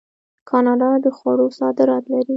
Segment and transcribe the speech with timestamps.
[0.49, 2.29] کاناډا د خوړو صادرات لري.